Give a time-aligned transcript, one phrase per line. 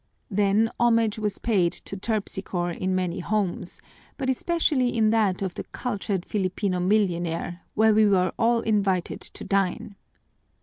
[0.31, 3.79] Then homage was paid to Terpsichore in many homes,
[4.17, 9.43] but especially in that of the cultured Filipino millionaire, where we were all invited to
[9.43, 9.95] dine.